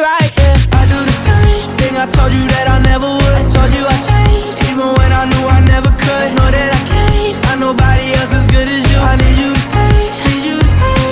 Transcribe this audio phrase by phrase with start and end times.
[0.00, 0.56] right here.
[0.72, 3.34] I do the same thing I told you that I never would.
[3.34, 6.28] I told you I changed, even when I knew I never could.
[6.34, 8.98] Know that I can't find nobody else as good as you.
[8.98, 9.94] I need you to stay,
[10.30, 11.04] need you to stay.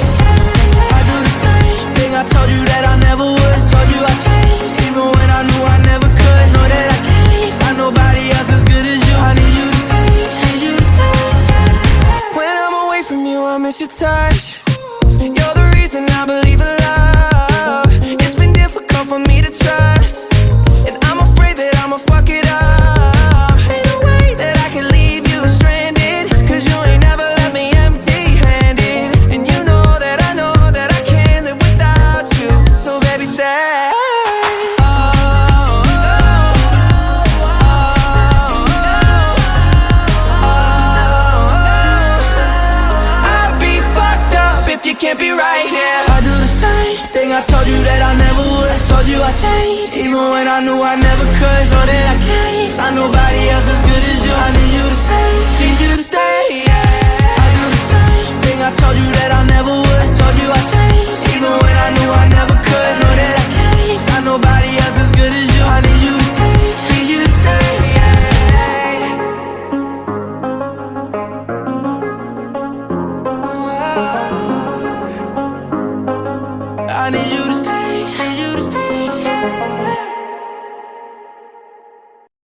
[0.99, 3.53] I do the same thing I told you that I never would.
[3.55, 6.47] I told you I changed, even when I knew I never could.
[6.55, 9.15] Know that I can't find nobody else as good as you.
[9.15, 10.11] I need you to stay,
[10.43, 11.19] need you to stay.
[12.35, 14.65] When I'm away from you, I miss your touch.
[15.23, 17.02] You're the reason I believe in love.
[33.33, 33.91] Stay.
[43.33, 45.99] I'd be fucked up if you can't be right here.
[46.15, 48.71] I do the same thing I told you that I never would.
[48.77, 51.65] I told you I changed, even when I knew I never could.
[51.73, 53.02] Know that I can't find nobody
[76.95, 80.02] I need you to stay, need you to stay.